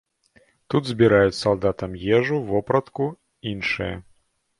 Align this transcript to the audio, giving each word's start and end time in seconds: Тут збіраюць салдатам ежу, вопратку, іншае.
Тут 0.73 0.87
збіраюць 0.91 1.35
салдатам 1.39 1.93
ежу, 2.17 2.39
вопратку, 2.53 3.05
іншае. 3.53 3.91